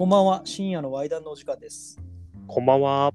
[0.00, 2.00] こんばんは、深夜のワイのお時間です。
[2.46, 3.12] こんばんは。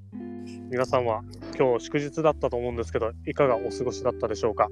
[0.70, 1.24] 皆さんは
[1.58, 4.70] 今日祝日だったと思うんですけど、いかがお過ごしだったでしょうか？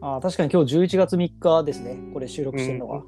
[0.00, 3.02] あー確かに今日11月3日ですね、これ収録してるのが。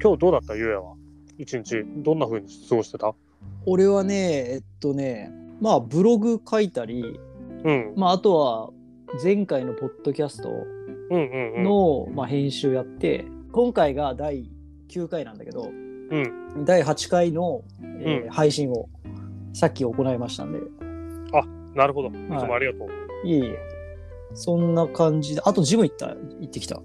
[0.00, 0.54] 今日どうだった？
[0.54, 0.94] ゆうやは
[1.38, 3.12] 一日どんな風に過ごしてた？
[3.66, 7.18] 俺はね、えっとね、まあブログ書いたり、
[7.64, 7.94] うん。
[7.96, 8.70] まああとは
[9.20, 10.66] 前回のポッドキャストうん
[11.10, 11.64] うんうん。
[11.64, 14.48] の、まあ、編集やって、今回が第
[14.88, 15.72] 9回なんだけど、
[16.10, 16.64] うん。
[16.64, 18.88] 第8回の、えーうん配信を
[19.52, 20.60] さっき行いましたんで、
[21.78, 22.08] なるほど。
[22.08, 22.88] いつもありがとう。
[23.24, 23.58] いえいえ、
[24.34, 26.82] そんな感じで、あとジム行った、行ってきた。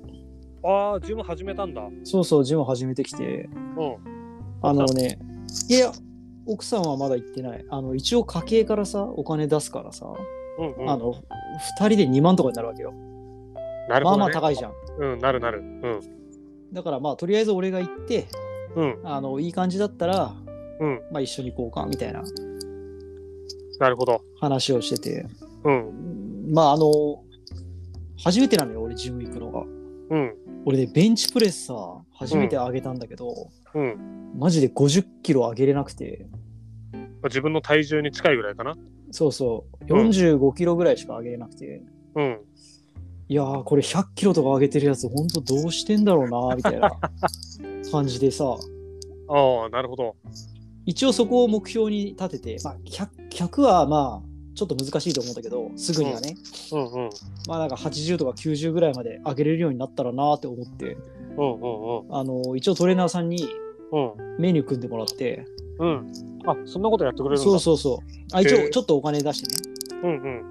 [0.63, 1.82] ああ、ジム始めたんだ。
[2.04, 3.98] そうそう、ジム始めてきて、うん。
[4.62, 5.18] あのね、
[5.68, 5.91] いや、
[6.46, 7.66] 奥さんはまだ行ってない。
[7.70, 10.05] あの、一応家計からさ、お金出すからさ、
[10.60, 10.90] うんうん。
[10.90, 12.91] あの、2人で2万とかになるわけよ。
[13.90, 14.20] まあなるほど、ね。
[14.21, 14.74] まあ高いじゃん。
[14.99, 15.60] うん、なるなる。
[15.60, 15.99] うん。
[16.71, 18.27] だからまあ、とりあえず俺が行って、
[18.76, 19.00] うん。
[19.04, 20.34] あの、いい感じだったら、
[20.79, 21.02] うん。
[21.12, 22.24] まあ一緒に行こうか、みたいな
[23.80, 24.21] なるほど。
[24.40, 25.26] 話をしてて。
[25.63, 26.52] うん。
[26.52, 27.24] まあ、あの、
[28.24, 29.62] 初めてなのよ、俺、ジム行くのが。
[29.62, 30.34] うん。
[30.65, 31.76] 俺ね、ベンチプレスさ、
[32.13, 34.34] 初めて上げたんだけど、うん。
[34.38, 36.26] マジで50キロ上げれなくて、
[36.93, 38.76] まあ自分の体重に近いぐらいかな。
[39.12, 41.84] そうそう、うん45キロぐらいしか上げれなくて、
[42.15, 42.40] うん。
[43.30, 46.91] いやー、これ100キロとか上げてるやつ、ほんとどうしてんだろうな、みたいな
[47.94, 48.58] 感じでさ、
[49.30, 50.16] ああ、なるほど。
[50.86, 56.36] 一応そこを目標に立てて、まあ100、100はまあ、ちょっと難しいと思うんだけど、すぐにはね、
[56.71, 57.10] うんうん。
[57.48, 60.98] まあなんか80とか90ぐらいまで上げれるようになったらなって思って、
[61.38, 63.48] うんうんあの、一応トレーナーさんに
[63.91, 64.12] うん。
[64.12, 64.41] うん。
[64.41, 65.46] メニュー組んでもらって、
[65.80, 66.12] うん。
[66.46, 67.44] あ、そんなことやってくれるんだ。
[67.44, 67.97] そうそうそう。
[68.34, 70.02] あ一応ちょっとお金出してね。
[70.03, 70.44] うんうん。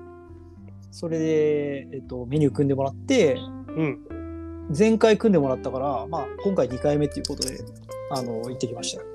[0.91, 3.35] それで、えっと、メニュー組んでもらって、
[3.77, 4.01] うん。
[4.77, 7.59] 前回組んでもらったから、まあ、今回2回目っていうことで、
[8.11, 9.09] あの、行ってきましたよ。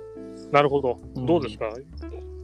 [0.52, 1.00] なるほど。
[1.16, 1.70] うんどうですか、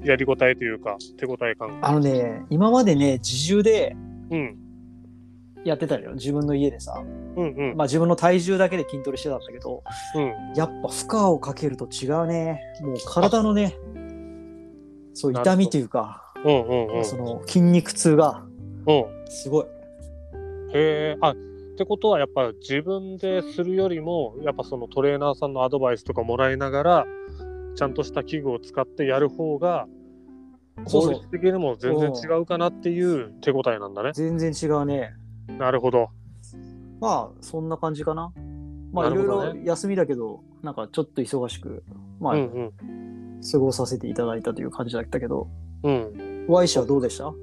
[0.04, 1.80] やりごたえというか、手応え感。
[1.82, 3.96] あのね、今までね、自重で
[4.30, 4.58] うん。
[5.64, 6.14] やってたのよ。
[6.14, 7.02] 自分の家でさ。
[7.36, 7.78] うんうん。
[7.78, 9.84] まあ、自分の体重だけで筋トレしてたんだけど、
[10.16, 10.54] うん。
[10.56, 12.60] やっぱ負荷をかけると違うね。
[12.82, 13.78] もう体のね、
[15.14, 17.06] そう、痛みというか、うんうんうん。
[17.06, 18.44] その筋肉痛が
[18.86, 19.06] うん。
[19.30, 19.66] すごい。
[19.66, 21.18] へえ。
[21.22, 21.34] あ
[21.74, 27.06] ってことはやっぱ自分でするよりもやっぱそのトレーナーさんのアドバイスとかもらいながら
[27.76, 29.88] ちゃんとした器具を使ってやる方が
[30.86, 34.12] 効率的にも全然違うかなっていう手応えなんだね。
[34.14, 35.14] 全然違うね。
[35.48, 36.10] なるほど。
[37.00, 38.32] まあ、そんな感じかな。
[38.92, 41.84] まあ、ろいないろ休みだけど、なんかちょっと忙しく、
[42.20, 43.42] まあ、うんうん。
[43.52, 45.48] 過ごさせていただいたという感じだったけど、
[45.84, 46.46] うん。
[46.48, 47.34] Y 氏はどうでした？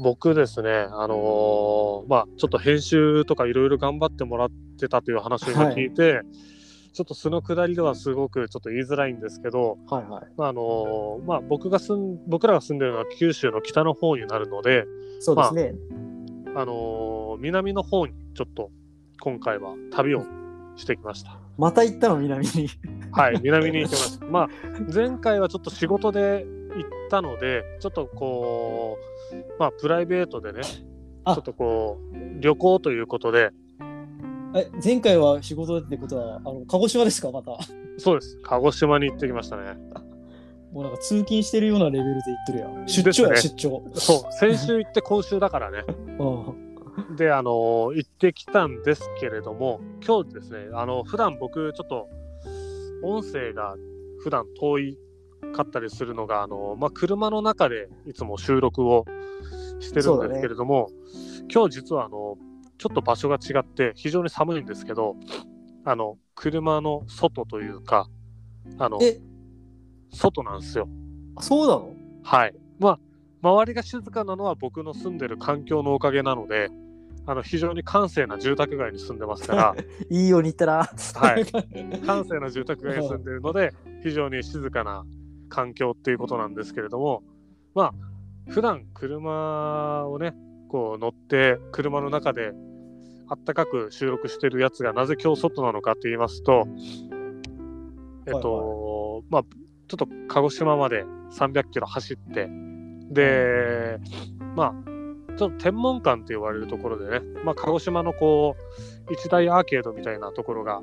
[0.00, 6.22] 僕ですね、あのーまあちょっと編集とかいろいろ頑張ってもらってたという話を今聞いて、
[6.94, 10.24] ちょっとそのくだりではすごくちょっと言いづらいんですけど、はいはい。
[10.38, 14.86] まああのーまあ、僕が住ん僕らが住んでるのは九州の北の方になるので、
[15.20, 15.74] そうですね。
[16.56, 18.70] あのー南の方にちょっと
[19.20, 20.24] 今回は旅を
[20.76, 21.38] してきました。
[21.58, 22.68] また行ったの、南に。
[23.12, 24.26] はい、南に行きました。
[24.26, 24.48] まあ
[24.92, 28.98] 前回はちょっと仕事で行ったので、ちょっとこ
[29.32, 30.84] う、まあプライベートでね、ち
[31.24, 33.50] あょっとこう旅行ということで、
[34.54, 37.56] え、前回は仕事ってことは、あの、鹿児島ですか、また。
[37.98, 39.76] そうです、鹿児島に行ってきましたね。
[40.72, 42.88] もうなんか通勤してるようなレベルで行ってるやん。
[42.88, 43.82] 出張や、です出張。
[43.94, 45.84] そう、先週行って今週だからね。
[46.18, 47.16] うん。
[47.16, 52.08] で、あのー行ってきたんですけれども、今日ですね、あの、普段僕、ちょっと、
[53.02, 53.76] 音声が
[54.22, 54.98] 普段遠い
[55.54, 59.04] かったりするのが、あのまあ、車の中でいつも収録を
[59.80, 60.90] してるんですけれども、
[61.52, 62.36] 今日実は、あの、
[62.78, 65.16] ちょっと場所が違って、非常に寒いんですけど、
[65.84, 68.08] あの、車の外というか、
[68.78, 69.20] あの、え、
[70.12, 70.88] 外なんですよ。
[71.36, 71.94] あそうなの？
[72.22, 72.54] はい。
[72.78, 72.98] まあ、
[73.42, 76.70] 周りが静かなのは僕の住んでる環境のおかげなので、
[77.26, 79.76] あの非常に閑静な住宅街に住んでますから、
[80.10, 80.72] いいように言ったな。
[81.14, 81.44] はい
[82.04, 83.72] 閑静な住宅街に住んでるので、
[84.02, 85.04] 非常に静かな
[85.50, 87.22] 環境っていうことなんですけれども、
[87.74, 87.94] まあ、
[88.48, 90.34] 普段車をね、
[90.68, 92.52] こう乗って、車の中で
[93.28, 96.66] あったかく収録してるやつがなぜ今日外なのかと言いますと、
[98.26, 102.48] えっと、まあ、ちょっと鹿児島まで300キロ走って、
[103.10, 103.98] で、
[104.56, 104.90] まあ、
[105.36, 108.56] ちょっと天文館って言われるところでね、まあ、鹿児島のこ
[109.08, 110.82] う、一大アーケードみたいなところが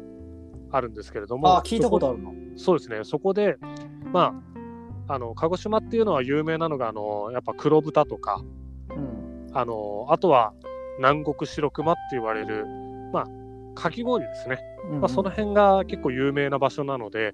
[0.71, 2.33] あるんですけれども、あ、聞いたことあるの。
[2.55, 3.57] そうですね、そこで、
[4.11, 4.56] まあ、
[5.07, 8.43] あの鹿児島っていうのは有名なのが、あのやっぱ黒豚とか、
[8.89, 9.49] うん。
[9.53, 10.53] あのあとは
[10.97, 12.65] 南国白熊って言われる、
[13.13, 13.25] まあ、
[13.75, 14.59] かき氷ですね、
[14.91, 17.33] うんまあ、その辺が結構有名な場所なので、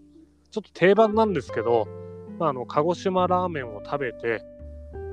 [0.52, 1.88] ちょっと定番なんですけど、
[2.40, 4.44] まあ、あの鹿児島ラーメンを食べて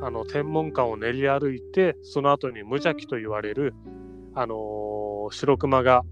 [0.03, 3.75] あの天文館を練り歩いてその後に無邪気と言われる、
[4.35, 5.01] あのー
[5.33, 6.03] 白熊が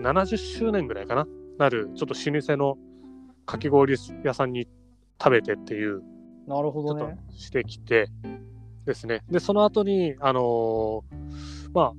[0.00, 1.26] 70周年ぐらいかな
[1.58, 2.76] なるちょっと老舗の
[3.46, 4.68] かき氷屋さんに
[5.20, 6.02] 食べてっていう
[6.46, 7.18] なるほどね。
[7.36, 8.08] してきて
[8.86, 11.02] ですねでその後にあのー
[11.74, 11.92] まあ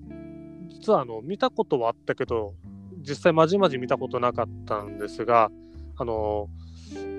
[0.69, 2.55] 実はあの見たことはあったけど
[2.99, 5.51] 実際まじまじ見たことなかったんですが
[5.97, 6.69] あのー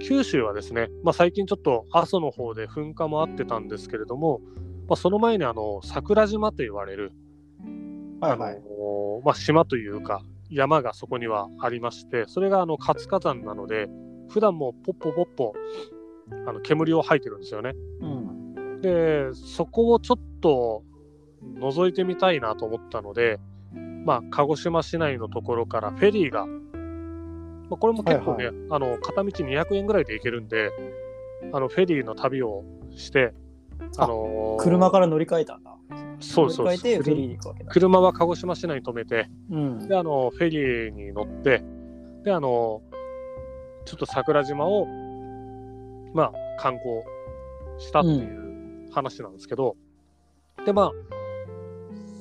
[0.00, 4.40] 九州はですね、まあ、最近ちょっと阿蘇の方で噴火もあってたんですけれども、
[4.88, 7.12] まあ、その前にあの桜島と言われる、
[8.20, 8.52] はいはい。
[8.52, 13.88] あのーまあ、島というか山がそこにはありましてそれがあの活火山なので
[14.30, 15.54] 普段もポッポポッポ
[16.46, 17.72] あの煙を吐いてるんですよね。
[18.00, 18.80] うん。
[18.80, 20.82] でそこをちょっと
[21.58, 23.38] 覗いてみたいなと思ったので、
[24.04, 30.70] まあ、鹿児島市内のところからフェリーが、まあ、これも結構ね、はいあの片道200円ぐらいで行けるんで
[31.52, 33.32] あのフェリーの旅をして、
[33.96, 35.76] あのー車から乗り換えたんだ。
[36.20, 36.66] そうそう。
[37.68, 39.88] 車は鹿児島市内に止めてうん。
[39.88, 41.62] であのフェリーに乗って
[42.24, 42.82] であの
[43.90, 44.86] ちょっと桜島を
[46.14, 47.02] まあ観光
[47.80, 49.74] したっていう話なんですけど、
[50.64, 50.92] でまあ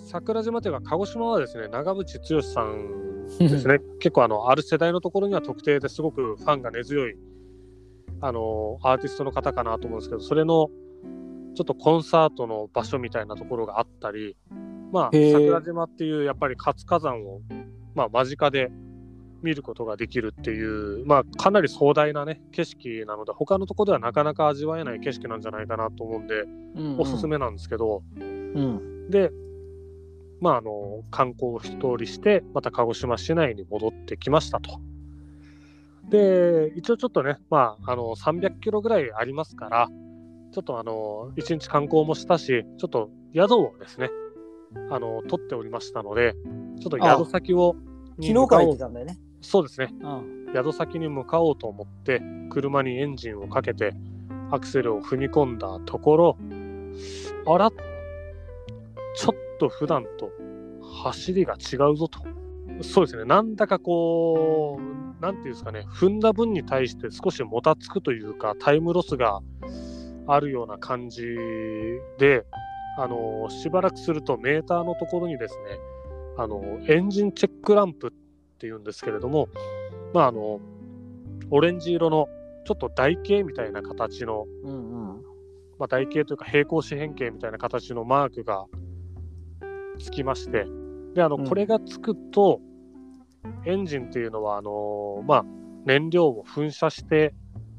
[0.07, 3.77] 桜島というか鹿児島はですね長渕剛さんですね。
[4.01, 7.15] 結構あのある世代のところには特定ですごくファンが根強い
[8.19, 10.71] あのアーティストの方かなと思うんですけどそれの
[11.53, 14.35] ちょっとコンサートの場所みたいなところがあったり
[14.91, 17.41] まあ桜島っていうやっぱり活火山を、
[17.93, 18.71] まあ、間近で
[19.41, 26.41] 見ることができるっていう、まあ、かなり壮大なね景色なので他のところではなかなか味わえない景色なんじゃないかなと思うんで、
[26.75, 27.27] うんおすす。
[27.27, 29.09] めなんですけど、うん。
[29.09, 29.31] で、
[30.41, 34.79] まあ、あの観光を一通りしてまた鹿児島市内に戻ってきましたと。
[36.09, 39.89] で一応ちょっとね、まあ、あの300キロぐらいありますから
[40.51, 44.09] ちょっとあの一日観光もしたしちょっと宿をですね
[44.89, 46.33] あの取っておりましたので
[46.81, 47.75] ちょっと宿先を
[48.21, 49.17] 昨日から行ってたんだよね。
[49.41, 49.93] そうですね。
[50.01, 50.53] うん。
[50.53, 53.93] 宿先に向かおうと思って車にエンジンをかけて
[54.51, 56.37] アクセルを踏み込んだところ
[57.45, 60.31] あらちょっと普段と
[61.03, 62.19] 走りが違うぞと。
[62.81, 63.25] そうですね。
[63.25, 65.85] なんだかこうなんていうんですかね。
[65.89, 69.41] 踏んだ分に対して少しもたつくというかタイムロスが
[70.27, 71.25] あるような感じ
[72.17, 72.45] で
[72.97, 75.79] あのしばらくするとメーターのところにですね
[76.37, 78.13] あのエンジンチェックランプ
[78.59, 79.47] っていうんですけれども
[80.13, 80.59] まああの
[81.49, 82.27] オレンジ色の
[82.65, 85.21] ちょっと台形みたいな形の、うんうん。
[85.79, 88.65] まあ、台形というか平行四辺形みたいな形のマークが
[89.97, 90.65] つきまして
[91.15, 92.59] であのうんこれがつくと、
[93.65, 95.45] エンジンっていうのはあのまあ、
[95.85, 97.33] 燃料を噴射して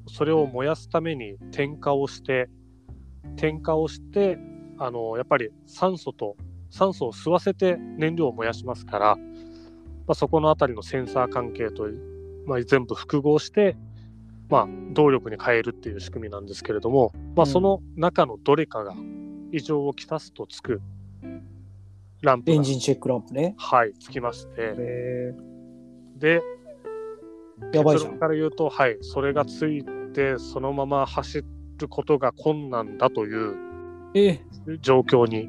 [0.08, 2.48] それを燃やすために点火をして
[3.36, 4.38] 点火をして
[4.78, 6.36] あのやっぱり酸素と
[6.70, 9.16] 酸素を吸わせて燃料を燃やしますから、
[10.10, 11.86] まあ、そこのあたりのセンサー関係と、
[12.44, 13.76] まあ、全部複合して、
[14.48, 18.92] まあ、動力に変えるっていう仕組みなんですけれども、まあ、うんその中のどれかが
[19.52, 20.82] 異常をきたすとつく
[22.22, 23.54] ランプがエンジンチェックランプね。
[23.56, 25.34] はい、つきましてへ
[26.16, 26.42] で
[27.72, 27.76] え。
[27.76, 28.18] やばいじゃん。
[28.18, 31.44] から言うと、はい、それがついてそのまま走
[31.78, 33.54] ることが困難だという
[34.14, 34.40] え、
[34.80, 35.48] 状況に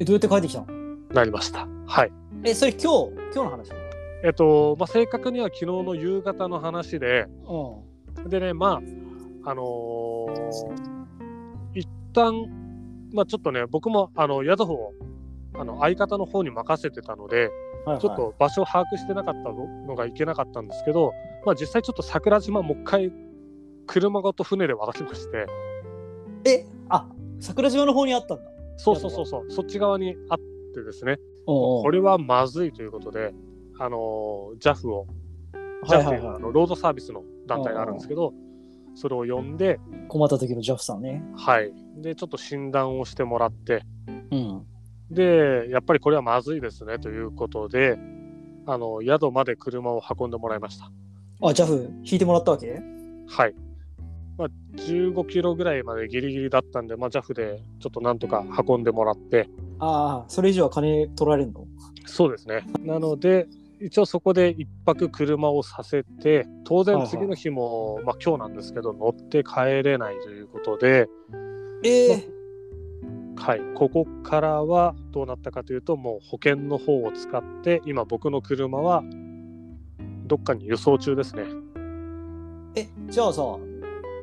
[0.00, 0.66] えどうやって帰ってきたの？
[1.14, 1.66] なりました。
[1.86, 2.12] はい。
[2.48, 3.72] え、それ今日、今日の話
[4.22, 7.26] えっと、まあ、正確には昨日の夕方の話で、
[8.24, 8.80] うでね、ま
[9.44, 10.96] あ、あのー
[11.74, 12.32] 一旦、
[13.12, 14.92] まあ、ちょっとね、僕もあの宿を
[15.54, 17.48] あの相方の方に任せてたので、ん。
[17.48, 18.00] はいはい。
[18.00, 21.12] ちょっと場所を把握してなかったのがいけなかったんですけど、
[21.44, 23.12] まあ、実際ちょっと桜島もう一回
[23.88, 25.46] 車ごと船で渡りまして、
[26.44, 27.08] え、あ、
[27.40, 28.44] 桜島の方にあったんだ。
[28.76, 30.38] そうそうそうそう、そっち側にあっ
[30.74, 33.32] てですね、これはまずいということで、
[33.78, 35.06] あのー JAF を、はい
[35.84, 38.32] JAF とはいいうはあのロードサービスの団体があるんですけど、
[38.94, 40.08] それを呼んで、い。
[40.08, 41.22] 困った時のジャフさんね。
[41.36, 43.82] はい、で、ちょっと診断をしてもらって、
[44.30, 44.66] うん。
[45.10, 47.98] で、やっぱりこれはまずいですねということで、
[48.66, 50.90] あの宿まで車を運んでもらいました。
[51.42, 52.80] あ、ジャフ引いてもらったわけ？
[53.28, 53.54] はい。
[54.38, 61.66] まあ、15キロぐらいまでギリギリだったんで、まあ、JAF でちょっとなんとか運んでもらって、ああ、それ以上は金取られんの？
[62.06, 62.66] そうですね。
[62.80, 63.46] なので、
[63.80, 67.10] 一応そこで一泊車をさせて、当然はいはい。
[67.10, 71.08] 次の日も、まあ今日なんですけど、乗って帰れないということで、
[71.84, 72.28] ええ
[73.36, 79.02] はい、ここからはどうなったかというと、もう保険の方を使って、今僕の車は
[80.26, 81.44] どっかに輸送中ですね。
[82.76, 83.42] え、じゃあさ、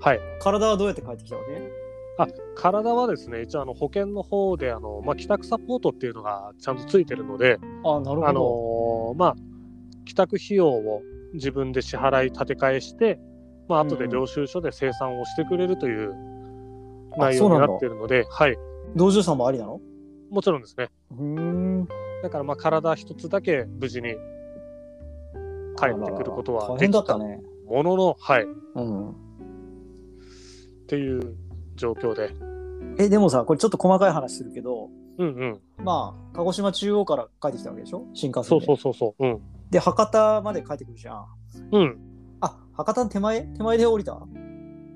[0.03, 0.19] はい。
[0.41, 2.33] 体はどうやって帰ってきたわけ？
[2.55, 8.27] 体はですね、一応あの保険の方であの、まあ、帰宅サポートっていうのがちゃんとついてるので、あ、なるほど。
[8.27, 9.35] あのーまあ、
[10.05, 11.01] 帰宅費用を
[11.33, 13.17] 自分で支払い立て替えして、
[13.69, 16.13] まあ後で領収書で生産をしてくれるという
[17.17, 18.57] 内容になっているので、はい、
[18.95, 19.79] 道場さんもありなの？
[20.29, 20.89] もちろんですね。
[21.11, 21.87] うーん。
[22.21, 24.15] だからまあ体一つだけ無事に
[25.79, 27.41] 帰ってくることは大できた変だったね。
[27.65, 28.45] ものの、はい、っ
[28.75, 29.15] うん。
[30.93, 31.35] ていう
[31.75, 32.35] 状況で。
[32.99, 35.59] え、でもさ、これちょっと細かい話するけど、うんうん。
[35.83, 38.05] まあ、鹿児島中央から帰ってきたわけでしょ？
[38.13, 38.65] 新幹線で。
[38.65, 39.25] そうそうそうそう。
[39.25, 39.41] うん。
[39.71, 41.25] で、博多まで帰ってくるじゃん。
[41.71, 41.97] うん。
[42.41, 43.41] あ、博多の手前？
[43.41, 44.21] 手前で降りた？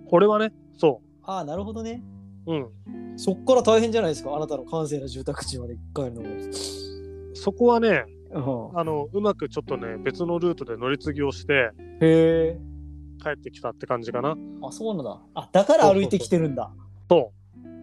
[0.09, 2.03] これはね、そああ、なるほどね。
[2.45, 2.53] う。
[2.53, 3.17] うん。
[3.17, 6.23] そっから大変じゃないですか、あなたの閑静な住宅地まで帰るの
[7.33, 8.71] そこはね、も。
[8.75, 12.59] あの、うまくちょっとね、別のルートで乗り継ぎをしてうん、へえ。
[13.17, 14.35] 帰ってきたって感じかな。
[14.61, 15.19] あ、そうなんだ。
[15.35, 16.71] あ、だから歩いてきてるんだ。
[17.09, 17.31] そ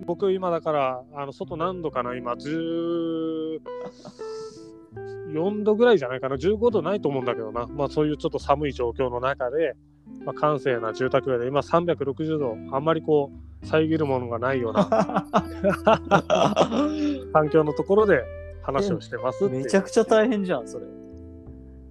[0.03, 0.05] う。
[0.07, 3.61] 僕今だから、あの、外何度かな今、14
[5.63, 6.37] 度ぐらいじゃないかな。
[6.37, 7.67] 15度ないと思うんだけどな。
[7.67, 9.77] まあそういうちょっと寒い状況の中で、
[10.25, 13.31] まあ、閑静な住宅街で今360度、あんまりこ
[13.63, 14.85] う、遮るものがないような
[17.33, 18.23] 環境のところで
[18.63, 20.85] 話をしてますめちゃくちゃ大変じゃん、それ。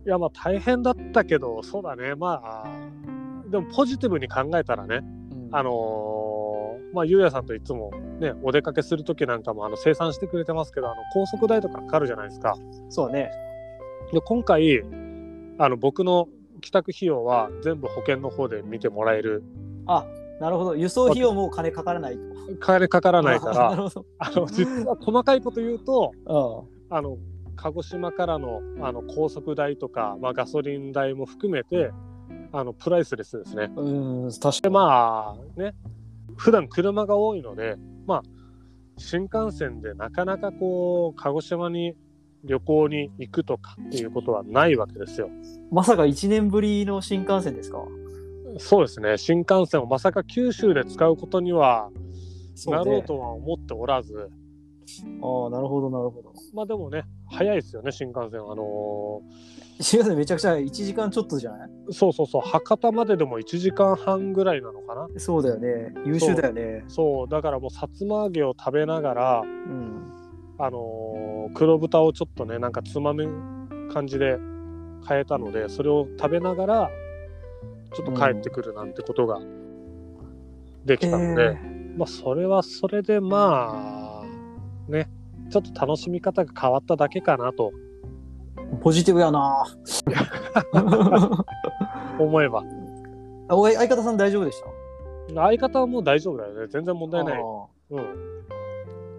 [0.05, 2.65] いやまあ大変だったけどそうだねまあ
[3.53, 6.53] でもポジティブに考えたらねうんあのー
[6.93, 12.55] まあゆうやさんといつもねお出かけする時なんかもあの生産してくれてますけどあの高速代とかかかるじゃないですか
[12.89, 13.31] そうだね。
[14.11, 14.81] で今回
[15.57, 16.27] あの僕の
[16.61, 19.43] 帰宅費用は全部保険の方で見てもらえる
[19.85, 20.05] あ、
[20.39, 20.75] なるほど。
[20.75, 22.19] 輸送費用も金かからないと。
[22.59, 23.71] 金かからないから。
[24.19, 26.95] あの実は細かいこと言うと うん。
[26.95, 27.17] あの
[27.55, 31.91] 鹿児島からのあの高速代とか、まあ、ガソリン代も含めて
[32.53, 33.69] あのプライスレスですね。
[33.75, 35.73] うん、確かでまあね
[36.37, 38.23] 普段車が多いのでまあ
[38.97, 41.95] 新幹線でなかなかこう鹿児島に
[42.43, 45.29] 旅行に行くとかっていうことはないわけですよ。
[45.71, 47.79] まさか1年ぶりの新幹線ですか？
[48.59, 49.17] そうですね。
[49.17, 51.89] 新幹線をまさか九州で使うことには
[52.67, 54.29] なろうとは思っておらず、
[55.21, 56.33] ああ、なるほど、なるほど。
[56.53, 59.21] まあでもね早いですよね新幹線あの
[59.79, 61.69] 新幹線めちゃくちゃ1時間ちょっとじゃない？
[61.89, 65.93] ーそうそうそう博多まででも1時間半ぐらいなのかなそうだよね。
[66.05, 66.83] 優秀だよね。
[66.87, 70.11] そうだからもうさつま揚げを食べながらうん。
[70.59, 73.27] あのー黒豚をちょっとねなんかつまむ
[73.91, 74.37] 感じで
[75.07, 76.89] 変えたのでそれを食べながら
[77.93, 79.39] ちょっと帰ってくるなんてことが
[80.85, 81.57] できたので、
[81.97, 84.02] まあそれはそれでまあ
[84.93, 85.09] ね
[85.49, 87.71] ちょっと楽しみ方が変わっただけかなと。
[88.81, 89.65] ポジティブやな。
[92.19, 92.63] 思えば。
[93.49, 94.61] あ おい相方さん大丈夫でし
[95.29, 95.35] た？
[95.35, 96.67] 相方はもう大丈夫だよね。
[96.67, 97.41] 全然問題ない。
[97.41, 97.45] あ
[97.91, 98.03] うん。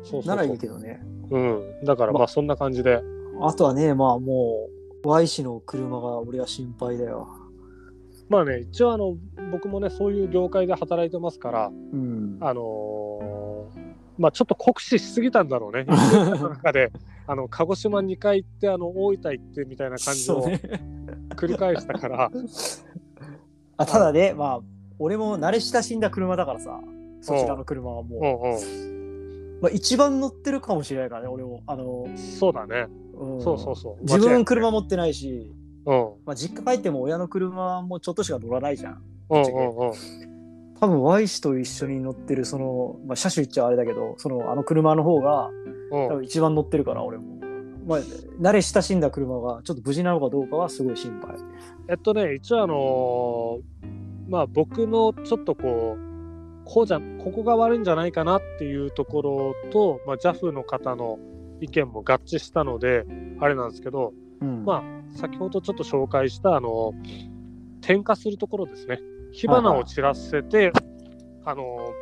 [0.03, 1.03] そうそうならいいけどね。
[1.31, 1.63] うん。
[1.85, 3.03] だからままあそんな感じで。
[3.41, 4.69] あとはね、まあも
[5.05, 7.29] う、Y 氏の車が俺は心配だよ。
[8.29, 9.17] まあね一応あの
[9.53, 12.39] 僕もねそういう業界で働いてますからうん。
[12.41, 13.34] あのー
[14.19, 15.85] まあちょっと酷使しすぎたんだろうね。
[15.89, 16.93] の中で。
[17.27, 20.47] あの鹿児島2回行ってあの大分行ってみたいな感じを。
[21.35, 22.31] 繰り返したから、
[23.77, 24.61] あただね、まあ、
[24.99, 26.81] 俺も慣れ親しんだ車だからさ、
[27.21, 31.63] そちらの車はもう、まあ、一番乗ってるかもしれないからね、俺も。
[31.67, 33.43] あの、ん、そうだね、うん。
[33.43, 34.03] そうそうそう。
[34.03, 35.53] 自分車持ってないし、
[35.87, 36.13] うん。
[36.25, 39.03] まあ、実家帰っても親の車もちょっとしか乗らないじゃん。
[39.31, 39.91] うんうんう。
[39.91, 40.34] ん
[40.85, 45.49] 多分 Y 氏と一緒に乗ってるその、まあ、車種言っちゃあれだけどそのあの車の方が
[45.91, 46.09] うん。
[46.09, 47.41] 多分一番乗ってるから俺も、
[47.87, 47.99] まあ、
[48.41, 51.37] 慣れ親しんだ車がちょっと無事なのかどうかはすごい心配。
[51.89, 61.19] えっとね一応あのーまあ僕のちょっとこうこうじゃここが悪いんじゃないかなっていうところと、まあ、JAF の方の
[61.61, 63.05] 意見も合致したので
[63.39, 64.65] あれなんですけどうん。
[64.65, 66.93] まあ先ほどちょっと紹介したあの
[67.81, 68.99] 点火するところですね
[69.35, 70.73] 火花を散らせて、
[71.45, 71.93] あの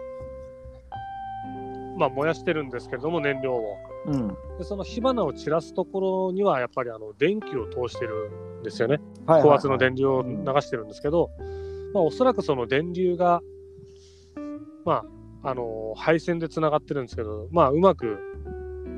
[1.97, 3.77] まあ燃やしてるんですけれども燃料を。
[4.07, 4.29] うん。
[4.59, 9.01] でその火花を散らすところにはやっぱりあの電気を通してるんですよね。
[9.27, 10.29] 高圧の電流を流
[10.61, 11.31] してるんですけど、
[11.95, 13.41] まあ、おそらくその電流が
[14.85, 15.05] ま
[15.43, 18.19] ああの配線でつながってるんですけどまあうまく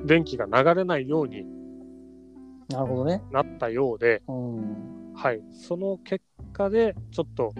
[0.05, 1.45] 電気が流れないように
[2.69, 3.23] なるほどね。
[3.31, 5.13] なったようで、うん。
[5.15, 7.53] はい、その結果でちょっと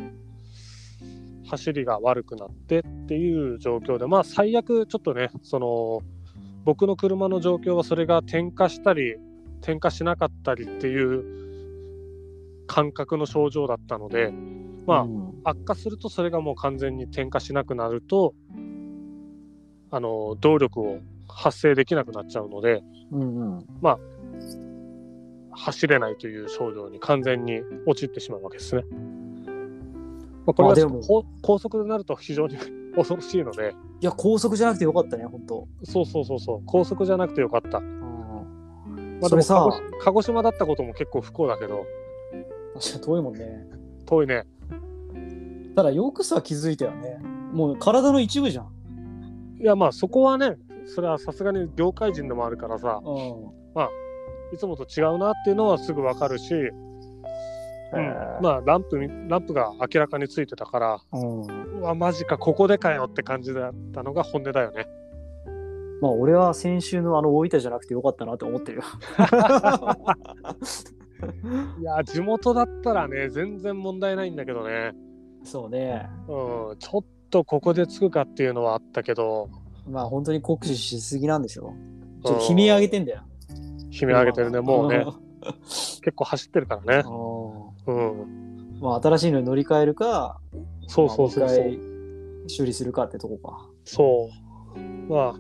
[1.47, 6.01] 走りが悪くなってっていう状況でまあ最悪ちょっとねその
[6.65, 9.17] 僕の車の状況はそれが点火したり
[9.61, 14.33] 点火しなかったりっていう感覚の症状だったので
[14.87, 18.35] まあ、うん悪化するとそれがもう完全に転化しなくなると
[19.91, 22.83] あの動力を発生できなくなっちゃうので
[23.13, 23.67] うんうん。
[25.51, 28.85] 走れないという症状に完全に陥ってしまうわけですね。
[30.47, 31.01] まあ、これはあでも
[31.43, 32.57] 高速でなると非常に
[32.95, 35.67] 恐ろしいのでいや、高速じゃなくてよかったね、本当。
[35.83, 37.79] そうそうそうそう高速じゃなくてよかった。
[37.79, 41.85] うんまあ、それさでも鹿児鹿児島だったことも結構不幸だけど
[42.75, 43.69] 確かに遠いもんね。
[44.07, 44.45] 遠いね
[45.75, 47.19] ただ、よくさ、気づいたよね。
[47.53, 48.69] もう体の一部じゃん。
[49.61, 53.65] いやまあそこはねそれはさすがに業界人でもあるからさうん。
[54.53, 56.55] いつもと違うなっていうのはすぐ分かるし、
[57.95, 61.43] うんまあランプみランプが明らかについてたからうん。
[61.81, 64.87] うわマジかここでかよって感じだったのが本音だよね。
[66.01, 68.85] まあ、俺は先週のあの大分じゃなくてよかったなって思ってるよ。
[71.81, 74.93] いや地元だったらね全然問題ないんだけどね、
[75.45, 76.11] そうね。
[76.29, 79.49] うん、ちょっとここでつくかっていうのはあったけど
[79.89, 81.75] まあ、本当に酷使しすぎなんですよ。
[82.25, 83.23] ちょっと悲鳴上げてんだよ。
[83.91, 85.13] 悲鳴上げてるねもうねん。
[85.45, 87.03] 結構走ってるからね。
[87.87, 88.45] うん、うん
[88.81, 90.41] まあ、新しいのに乗り換えるか、
[90.87, 91.59] そうそうそうそう。
[91.59, 91.95] まあ
[92.47, 93.67] 修理するかってとこか。
[93.85, 94.29] そ
[94.77, 94.79] う。
[95.11, 95.35] まあ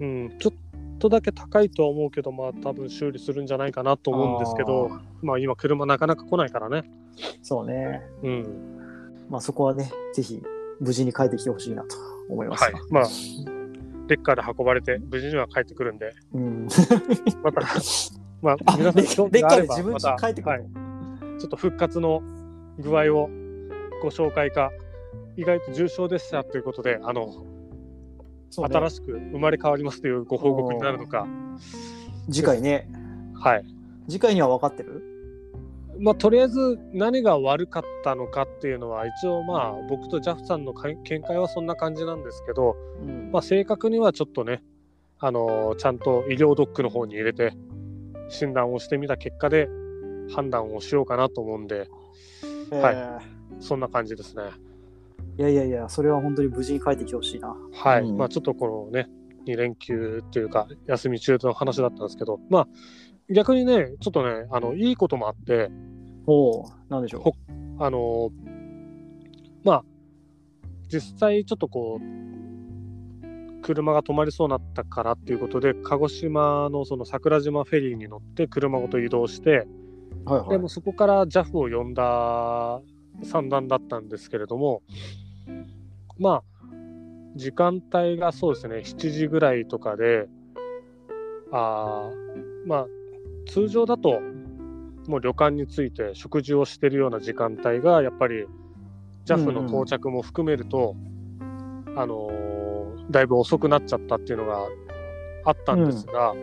[0.00, 0.36] うん。
[0.38, 6.90] ちょっとだけ高いとは思うけどまあ多分修理するんじゃないかなと思うんですけどあまあ今車なかなか来ないからね。
[7.42, 8.02] そうね。
[8.22, 8.68] うん。
[9.28, 10.42] まあ、そこはね、ぜひ
[10.80, 11.96] 無事に帰ってきてほしいなと
[12.30, 12.60] 思います。
[12.60, 12.78] が。
[12.78, 13.04] はい、まあ、
[14.08, 16.68] レッカーで運ばれて、無事には帰ってくるんで、うん、
[17.42, 17.60] また、
[18.40, 20.87] まあ、あ皆さん、レッカーで自分家また帰ってくるの、はい
[21.38, 22.22] ちょっと復活の
[22.78, 23.30] 具合を
[24.02, 24.70] ご紹介か、
[25.36, 27.32] 意外と重症でしたということで、あの、ね。
[28.50, 31.26] 新しく生まれ変わりますというご報告になるのか、
[32.30, 32.88] 次回ね、
[33.34, 33.64] はい。
[34.08, 35.02] 次回には分かってる？
[36.00, 43.30] まあ、とりあえず何が悪かったのかっていうのは、一応、まあ、僕とジャフさんのか見解はそんな感じなんですけど、うん。
[43.32, 44.62] まあ、正確にはちょっとね、
[45.18, 47.52] あのーちゃんと医療ドックの方に入れて
[48.28, 49.68] 診断をしてみた結果で
[50.34, 51.88] 判断をしようかなと思うんで
[52.70, 54.42] はいえそんな感じですね。
[54.42, 54.68] ー
[55.38, 57.56] いやいやいや、それは本当に無事に帰ってきてほしいな。
[57.72, 59.08] はい、うんまあちょっとこのね
[59.46, 62.68] 2連休というか休み中の話だったんですけどまあ
[63.30, 65.70] 逆にねちょっとねあのいいこともあって
[66.26, 67.32] おお、なんでしょほ
[67.78, 68.30] あのー
[69.64, 69.84] まあ
[70.88, 79.87] 実際ちょっとこう車が止まりそうになったからっていうことで鹿児島のその桜島フェリーに乗って車ごと移動してう。
[80.24, 80.48] はいはい。
[80.50, 82.80] でもそこから JAF を呼んだ
[83.24, 84.82] 算段だったんですけれども
[86.18, 86.42] まあ
[87.36, 90.28] 時間帯がそうですね7時ぐらいとかで
[91.52, 92.86] あーまあ
[93.46, 94.20] 通常だと
[95.06, 98.46] もう旅館に着いて食事をしてるような時間帯がやっぱり
[99.24, 100.96] JAF の到着も含めると、
[101.96, 102.58] あのー
[103.10, 104.66] だいぶ遅くなっちゃったっていうのが
[105.44, 106.34] あったんですが、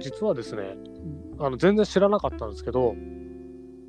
[0.00, 0.76] 実はですね
[1.38, 2.94] あの全然知らなかったんですけど、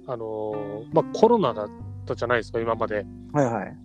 [0.07, 1.69] あのーまあ、コロナだっ
[2.05, 3.05] たじゃないですか今まで。
[3.33, 3.77] はいはい。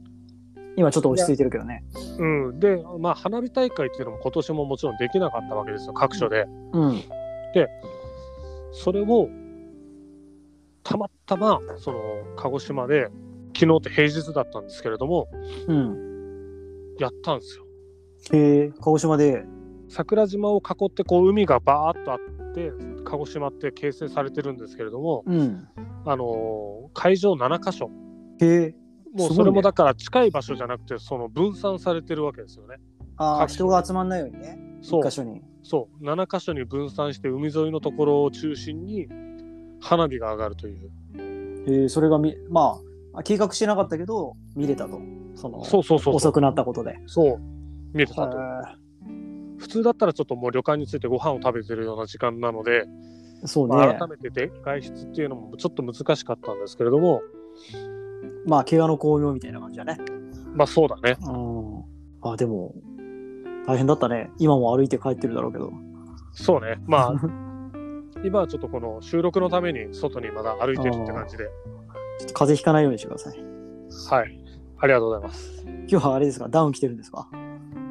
[0.76, 1.84] 今ちょっと落ち着いてるけどね。
[2.18, 6.46] うん、で、まあ、花火大会っていうのも今年ももちろんできなかったわけですよ各所で。
[6.72, 7.02] うん。
[8.72, 9.28] それを
[10.82, 11.98] たまたまその
[12.36, 13.08] 鹿児島で
[13.56, 15.28] 昨日って平日だったんですけれども
[15.66, 16.10] うん。
[16.98, 17.64] やったんですよ。
[18.32, 19.44] へえ、鹿児島で。
[19.88, 22.70] 桜島を囲ってこう海がバーッとあって
[23.10, 25.68] 鹿児島って形成されてるんですけれども、うん。
[26.06, 27.90] あのー会場7か所
[28.40, 28.74] へえ。
[29.14, 32.76] もうそれもだから近い場所じゃなくてその分散されてるわけですよね。
[33.16, 34.58] あ人が集まんないようにね。
[34.82, 35.42] そう一箇所に。
[35.62, 39.08] そう7か所に分散して海沿いのところを中心に
[39.80, 40.90] 花火が上がるという
[41.66, 42.80] へえ、それがみ、ま
[43.14, 45.00] あ、計画してなかったけど、見れたと。
[45.34, 46.98] その、そうそうそう遅くなったことで。
[47.06, 47.40] そう
[47.92, 48.79] 見れたとへ
[49.60, 52.86] 普通だったらちょっともう旅館についてご飯を食べてるような時間なので、
[53.44, 53.76] えそうね。
[53.76, 57.22] まあ改めてで外出っていうのもちょっと難しかったんですけれども
[58.46, 59.98] まあ、怪我の巧妙みたいな感じだね。
[60.54, 61.84] まあそうだねうん。
[62.32, 62.74] あ、でも、
[63.66, 64.30] 大変だったね。
[64.38, 65.70] 今も歩いて帰ってるだろうけど。
[66.32, 67.14] そうねまあ
[68.24, 71.44] 今はちょっとこの収録のために外にまだ歩いてるって感じで
[72.18, 73.38] ちょっと風邪ひかないようにしてください。
[74.10, 74.44] はい
[74.78, 76.48] ありがとうございます今日はあれですか？
[76.48, 77.28] ダウン着てるんですか？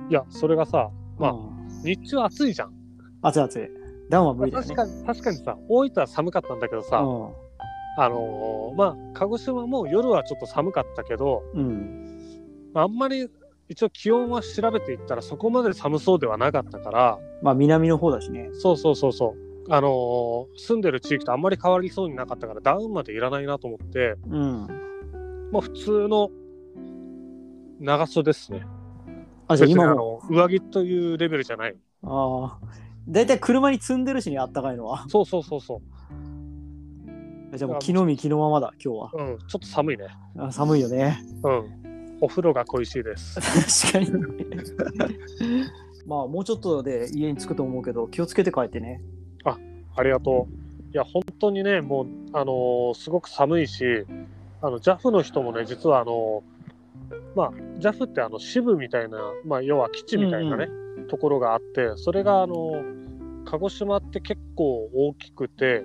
[0.10, 2.74] いやそれがさまあうん日中暑いじゃん、
[3.22, 3.70] 暑い暑い。
[4.10, 4.76] ダウンは無理だよね。
[4.76, 7.34] 確かに確かにさ大分は寒かったんだけどさ、う
[7.98, 11.60] あのーまあ鹿児島も夜はちょっと寒かったけど、ん。
[11.60, 12.20] うん。
[12.74, 13.30] まああんまり
[13.68, 18.50] 一応気温は調べていったらそこまで寒そうではなかったからまあ、南の方だしね。
[18.54, 19.36] そうそうそうそ
[19.68, 24.68] うあのー住んでる地域とあんまり変わりそうになかったからダウンまでいらないなと思ってうん。
[25.52, 26.32] まあ普通の
[27.80, 28.66] 長袖ですね。
[29.48, 30.19] あ、じゃあ今も。
[30.30, 31.76] 上着というレベルじゃない。
[32.04, 32.60] ああ。
[33.08, 35.06] だいたい車に積んでるしね、あったかいのは。
[35.10, 35.82] そうそうそうそ
[37.56, 39.12] じゃあもう昨日見昨日ままだ、今日は。
[39.14, 39.32] う。
[39.32, 40.06] うん、ちょっと寒いね。
[40.38, 41.20] あ寒いよね。
[41.44, 42.18] うん。
[42.22, 43.40] お風呂が恋しいです。
[43.92, 44.26] 確かに。
[46.06, 49.02] まあもうちょっとで家に着くと思うけど、気をつけて帰ってね。
[49.96, 50.92] ありがとう。
[50.94, 53.84] いや、本当にね、もう、あのーすごく寒いし、
[54.62, 56.59] あの、JAF の人もね、実は、あのー
[57.36, 60.68] まあ、JAF ってあの支部みたいな、まあ、要は基地みたいなね、
[61.10, 63.00] ところがあって、それが、あのー
[63.46, 65.84] 鹿児島って結構大きくて、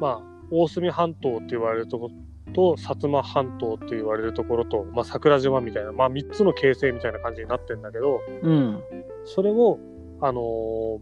[0.00, 2.10] まあ、大隅半島って言われるとこ
[2.46, 8.82] ろと、薩摩半島って言われるところと、まあ、桜島みたいな、まあ、3つの形成みたいな感じになってるんだけど、うん。
[9.24, 9.78] それを、
[10.20, 10.98] あのー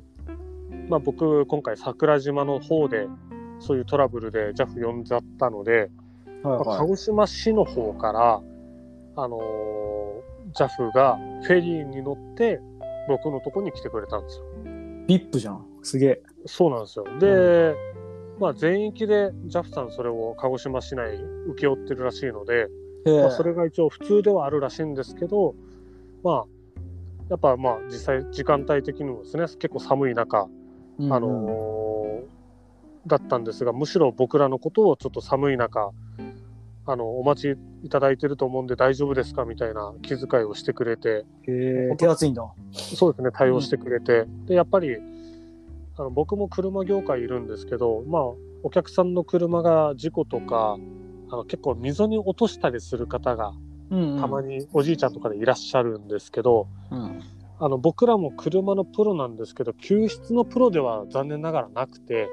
[0.89, 3.09] まあ、僕、今回、桜島の方で、
[3.59, 5.91] そういうトラブルで JAF 呼んじゃったので、はい
[6.43, 8.41] まあ鹿児島市の方から、
[9.17, 10.01] あのー
[10.55, 12.61] JAF がフェリーに乗って、
[13.09, 14.45] 僕のとこに来てくれたんですよ。
[15.07, 15.65] ビップじゃん。
[15.83, 16.23] すげえ。
[16.47, 17.05] そうなんですよ。
[17.19, 17.75] で、
[18.39, 21.17] まあ、全域で JAF さんそれを鹿児島市内
[21.51, 22.69] 請け負ってるらしいので、
[23.05, 25.55] まあ、それが一応普通ではあるらしいんですけど、
[26.23, 26.45] まあ、
[27.29, 30.49] やっぱまあ実際時間帯的にもですね結構寒い中、
[30.99, 31.91] うんあのー
[33.07, 35.91] だったんですがむしろ僕らのことをちょっと寒い中
[36.91, 39.45] あのお待ちいただいてると思うんで大丈夫ですか？
[39.45, 42.43] みたいな気遣いをしてくれて手厚いんだ。
[42.73, 44.97] そうですね対応してくれて、でやっぱり
[45.97, 48.23] あの僕も車業界いるんですけどまあ
[48.63, 50.77] お客さんの車が事故とか
[51.31, 53.53] あの結構溝に落としたりする方が
[53.91, 54.41] うん、たま。
[54.41, 57.21] におじいちゃんとかでいらっしゃるんですけど、うん。
[57.59, 62.29] あの僕らも車のプロなんですけど救出のプロでは残念ながらなくて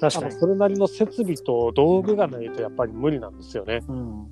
[0.00, 0.32] 確かに。
[0.32, 3.82] それなりの設備と道具がないとやっぱり無理なんですよね。
[3.88, 4.26] うん。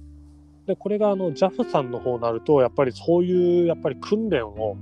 [0.67, 4.77] でこれがあの JAF さんの方になるとやっぱりそういうやっぱり訓練を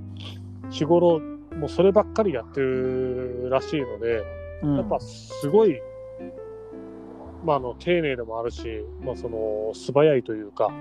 [0.71, 1.19] 日頃
[1.55, 4.23] もうそればっかりやってるらしいので
[4.63, 5.79] うんやっぱすごい、
[7.45, 10.71] まあ、あの丁寧でもあるし、まあ、その素早いというか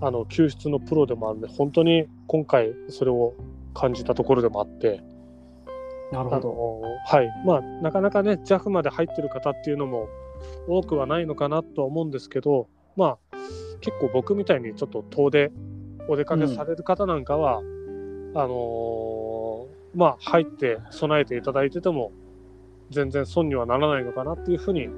[0.00, 3.34] あの救出のプロでもあるんで本当に今回それを
[3.74, 5.11] 感じたところでもあってあ
[6.12, 6.48] なるほど。
[6.48, 10.08] のはいまあなかなかね JAF まで入ってる方っていうのも
[10.68, 13.36] 多くはないのかなとは思うんですけどまあ
[13.80, 15.50] 結構僕みたいにちょっと遠出
[16.08, 22.12] お出かけされる方なんかは、あのーまあ入って備えていただいてても
[22.90, 24.88] 全然損にはならないのかなっていうふうに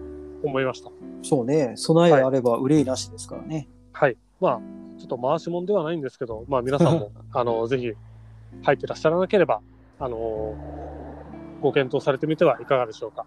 [0.43, 0.91] 思いました。
[1.23, 1.73] そうね。
[1.77, 3.69] 備えあれば憂いなしですからね。
[3.93, 4.17] はい。
[4.41, 4.61] まあ、
[4.99, 7.93] ちょっと回し物ではないんですけど、まあ皆さんも、 あの、ぜひ
[8.63, 9.61] 入ってらっしゃらなければ、
[9.99, 10.55] あの
[11.65, 13.25] ご検討されてみてはいかがでしょうか。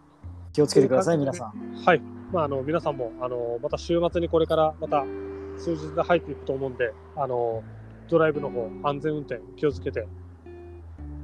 [0.53, 1.83] 気をつけてください、皆さん。
[1.83, 2.01] はい。
[2.31, 5.03] まあ、あの、皆さんも、あのまた週末にこれからまた
[5.57, 7.63] 数日で入っていくと思うんで、あの
[8.09, 10.07] ドライブの方、安全運転気をつけて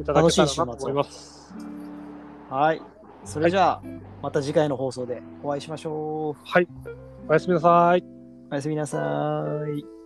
[0.02, 1.54] いただけたらなと思います。
[2.50, 2.82] はい。
[3.24, 3.82] それじゃあ、
[4.24, 6.42] また次回の放送でお会いしましょう。
[6.44, 6.68] はい。
[7.30, 8.04] おやすみなさい。
[8.52, 9.00] おやすみなさ
[9.78, 10.03] い。